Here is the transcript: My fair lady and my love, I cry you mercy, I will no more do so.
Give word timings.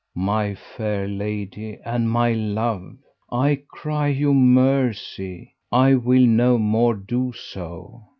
My 0.15 0.55
fair 0.55 1.07
lady 1.07 1.77
and 1.85 2.09
my 2.09 2.33
love, 2.33 2.97
I 3.31 3.61
cry 3.69 4.07
you 4.07 4.33
mercy, 4.33 5.53
I 5.71 5.93
will 5.93 6.25
no 6.25 6.57
more 6.57 6.95
do 6.95 7.33
so. 7.33 8.07